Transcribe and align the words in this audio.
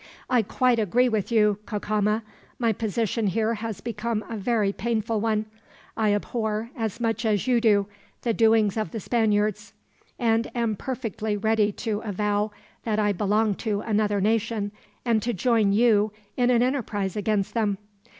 "I 0.31 0.41
quite 0.41 0.79
agree 0.79 1.09
with 1.09 1.31
you, 1.31 1.59
Cacama. 1.67 2.23
My 2.57 2.73
position 2.73 3.27
here 3.27 3.53
has 3.53 3.81
become 3.81 4.25
a 4.27 4.35
very 4.35 4.73
painful 4.73 5.21
one. 5.21 5.45
I 5.95 6.11
abhor, 6.15 6.71
as 6.75 6.99
much 6.99 7.23
as 7.23 7.45
you 7.45 7.61
do, 7.61 7.85
the 8.23 8.33
doings 8.33 8.77
of 8.77 8.89
the 8.89 8.99
Spaniards; 8.99 9.73
and 10.17 10.49
am 10.55 10.75
perfectly 10.75 11.37
ready 11.37 11.71
to 11.73 11.99
avow 11.99 12.49
that 12.81 12.97
I 12.97 13.11
belong 13.11 13.53
to 13.57 13.81
another 13.81 14.19
nation, 14.19 14.71
and 15.05 15.21
to 15.21 15.33
join 15.33 15.71
you 15.71 16.11
in 16.35 16.49
an 16.49 16.63
enterprise 16.63 17.15
against 17.15 17.53
them." 17.53 17.77